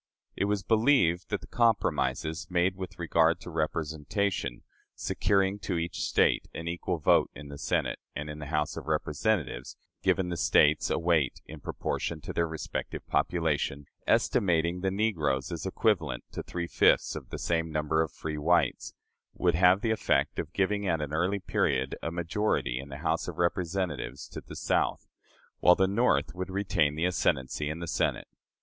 [0.35, 4.63] It was believed that the compromises made with regard to representation
[4.95, 8.87] securing to each State an equal vote in the Senate, and in the House of
[8.87, 15.51] Representatives giving the States a weight in proportion to their respective population, estimating the negroes
[15.51, 18.95] as equivalent to three fifths of the same number of free whites
[19.35, 23.27] would have the effect of giving at an early period a majority in the House
[23.27, 25.07] of Representatives to the South,
[25.59, 28.27] while the North would retain the ascendancy in the Senate.